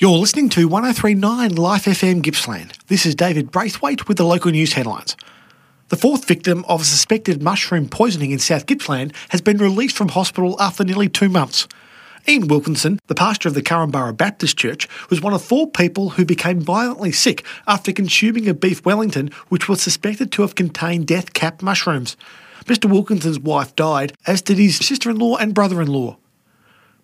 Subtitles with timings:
[0.00, 2.78] You're listening to 1039 Life FM Gippsland.
[2.86, 5.16] This is David Braithwaite with the local news headlines.
[5.88, 10.54] The fourth victim of suspected mushroom poisoning in South Gippsland has been released from hospital
[10.60, 11.66] after nearly two months.
[12.28, 16.24] Ian Wilkinson, the pastor of the Korumburra Baptist Church, was one of four people who
[16.24, 21.32] became violently sick after consuming a beef Wellington which was suspected to have contained death
[21.32, 22.16] cap mushrooms.
[22.66, 22.88] Mr.
[22.88, 26.18] Wilkinson's wife died, as did his sister in law and brother in law.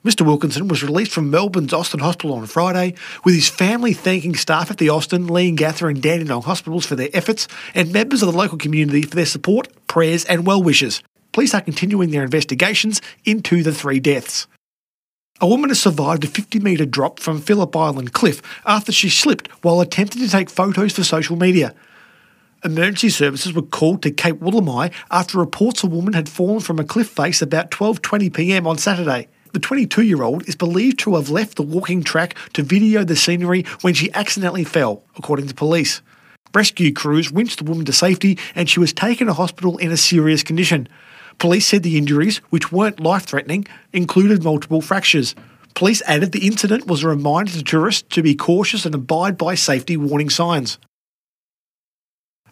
[0.04, 0.20] Mr.
[0.20, 2.94] Wilkinson was released from Melbourne's Austin Hospital on Friday,
[3.24, 7.48] with his family thanking staff at the Austin, Leongatha, and Dandenong hospitals for their efforts
[7.74, 11.02] and members of the local community for their support, prayers, and well wishes.
[11.32, 14.46] Police are continuing their investigations into the three deaths.
[15.40, 19.48] A woman has survived a 50 metre drop from Phillip Island cliff after she slipped
[19.64, 21.74] while attempting to take photos for social media.
[22.62, 26.84] Emergency services were called to Cape Woolamai after reports a woman had fallen from a
[26.84, 28.66] cliff face about 12:20 p.m.
[28.66, 29.28] on Saturday.
[29.54, 33.14] The 22 year old is believed to have left the walking track to video the
[33.14, 36.02] scenery when she accidentally fell, according to police.
[36.52, 39.96] Rescue crews winched the woman to safety and she was taken to hospital in a
[39.96, 40.88] serious condition.
[41.38, 45.36] Police said the injuries, which weren't life threatening, included multiple fractures.
[45.74, 49.54] Police added the incident was a reminder to tourists to be cautious and abide by
[49.54, 50.78] safety warning signs.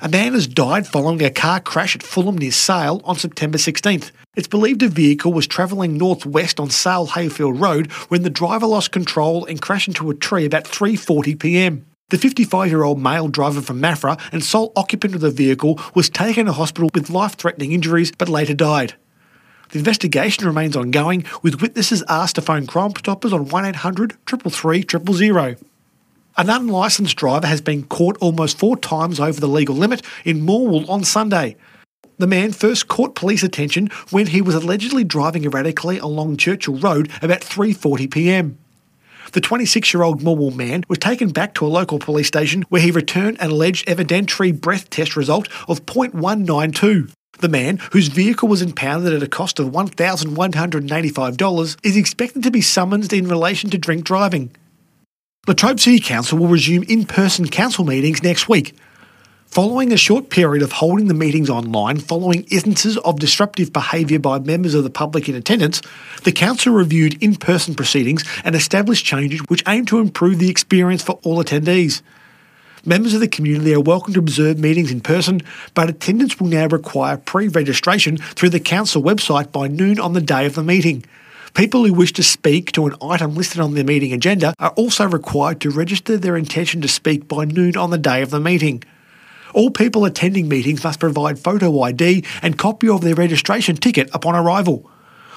[0.05, 4.11] A man has died following a car crash at Fulham near Sale on September 16th.
[4.35, 8.91] It's believed a vehicle was travelling northwest on Sale Heyfield Road when the driver lost
[8.91, 11.87] control and crashed into a tree about 3:40 p.m.
[12.09, 16.53] The 55-year-old male driver from Maffra and sole occupant of the vehicle was taken to
[16.53, 18.95] hospital with life-threatening injuries but later died.
[19.71, 25.55] The investigation remains ongoing, with witnesses asked to phone Crime Stoppers on 1800 333 000.
[26.39, 30.89] An unlicensed driver has been caught almost four times over the legal limit in Morwell
[30.89, 31.57] on Sunday.
[32.17, 37.11] The man first caught police attention when he was allegedly driving erratically along Churchill Road
[37.21, 38.57] about 3:40 p.m.
[39.33, 43.39] The 26-year-old Morwell man was taken back to a local police station where he returned
[43.41, 47.13] an alleged evidentiary breath test result of .192.
[47.41, 52.63] The man, whose vehicle was impounded at a cost of $1,185, is expected to be
[52.63, 54.55] summoned in relation to drink driving.
[55.49, 58.77] Latrobe City Council will resume in person council meetings next week.
[59.47, 64.39] Following a short period of holding the meetings online following instances of disruptive behaviour by
[64.39, 65.83] members of the public in attendance,
[66.23, 71.03] the Council reviewed in person proceedings and established changes which aim to improve the experience
[71.03, 72.03] for all attendees.
[72.87, 75.41] Members of the community are welcome to observe meetings in person,
[75.75, 80.21] but attendance will now require pre registration through the Council website by noon on the
[80.21, 81.05] day of the meeting.
[81.55, 85.07] People who wish to speak to an item listed on the meeting agenda are also
[85.07, 88.83] required to register their intention to speak by noon on the day of the meeting.
[89.53, 94.35] All people attending meetings must provide photo ID and copy of their registration ticket upon
[94.35, 94.91] arrival.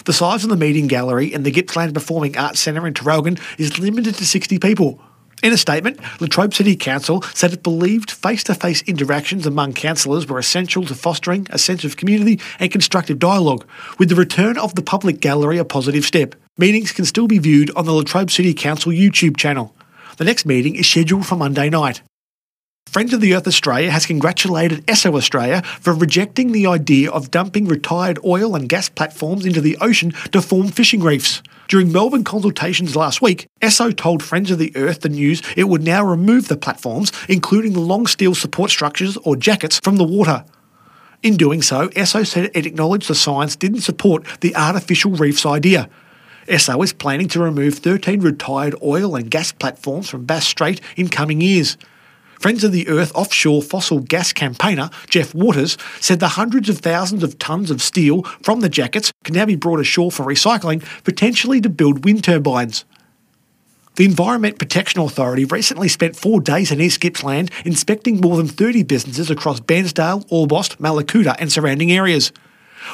[0.05, 3.77] The size of the meeting gallery in the Gippsland Performing Arts Centre in Traralgon is
[3.77, 5.01] limited to 60 people.
[5.43, 10.27] In a statement, Latrobe City Council said it believed face to face interactions among councillors
[10.27, 13.65] were essential to fostering a sense of community and constructive dialogue,
[13.99, 16.35] with the return of the public gallery a positive step.
[16.57, 19.75] Meetings can still be viewed on the Latrobe City Council YouTube channel.
[20.17, 22.01] The next meeting is scheduled for Monday night.
[22.95, 27.65] Friends of the Earth Australia has congratulated Esso Australia for rejecting the idea of dumping
[27.65, 31.43] retired oil and gas platforms into the ocean to form fishing reefs.
[31.67, 35.83] During Melbourne consultations last week, Esso told Friends of the Earth the news it would
[35.83, 40.45] now remove the platforms, including the long steel support structures or jackets, from the water.
[41.21, 45.89] In doing so, Esso said it acknowledged the science didn't support the artificial reefs idea.
[46.47, 51.09] Esso is planning to remove 13 retired oil and gas platforms from Bass Strait in
[51.09, 51.75] coming years.
[52.45, 57.23] Friends of the Earth offshore fossil gas campaigner Jeff Waters said the hundreds of thousands
[57.23, 61.59] of tonnes of steel from the jackets can now be brought ashore for recycling, potentially
[61.59, 62.85] to build wind turbines.
[63.95, 68.83] The Environment Protection Authority recently spent four days in East Gippsland inspecting more than 30
[68.83, 72.31] businesses across Bairnsdale, Orbost, Mallacoota, and surrounding areas.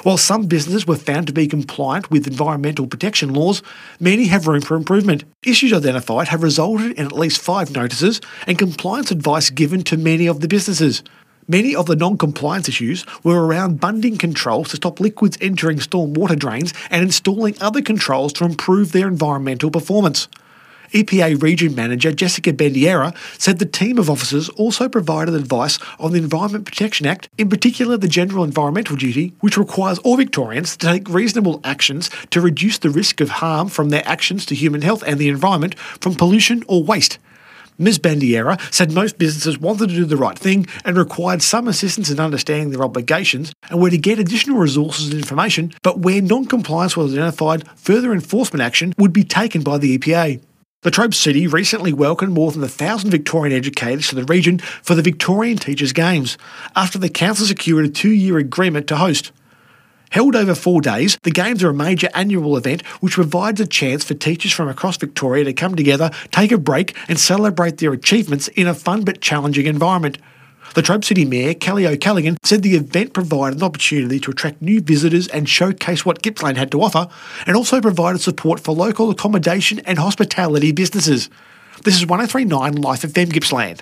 [0.04, 3.62] While some businesses were found to be compliant with environmental protection laws,
[4.00, 5.24] many have room for improvement.
[5.46, 10.28] Issues identified have resulted in at least five notices and compliance advice given to many
[10.28, 11.04] of the businesses.
[11.48, 16.38] Many of the non compliance issues were around bunding controls to stop liquids entering stormwater
[16.38, 20.28] drains and installing other controls to improve their environmental performance.
[20.94, 26.18] EPA Region Manager Jessica Bandiera said the team of officers also provided advice on the
[26.18, 31.08] Environment Protection Act, in particular the General Environmental Duty, which requires all Victorians to take
[31.08, 35.18] reasonable actions to reduce the risk of harm from their actions to human health and
[35.18, 37.18] the environment from pollution or waste.
[37.78, 37.98] Ms.
[37.98, 42.20] Bandiera said most businesses wanted to do the right thing and required some assistance in
[42.20, 46.96] understanding their obligations and were to get additional resources and information, but where non compliance
[46.96, 50.42] was identified, further enforcement action would be taken by the EPA.
[50.84, 55.04] Latrobe City recently welcomed more than a thousand Victorian educators to the region for the
[55.04, 56.40] Victorian Teachers Games
[56.76, 59.32] after the council secured a two year agreement to host.
[60.10, 64.04] Held over four days, the Games are a major annual event which provides a chance
[64.04, 68.48] for teachers from across Victoria to come together, take a break, and celebrate their achievements
[68.48, 70.18] in a fun but challenging environment.
[70.74, 74.80] The Latrobe City Mayor, Kellie O'Callaghan, said the event provided an opportunity to attract new
[74.80, 77.10] visitors and showcase what Gippsland had to offer,
[77.46, 81.30] and also provided support for local accommodation and hospitality businesses.
[81.84, 83.82] This is 1039 Life of FM Gippsland.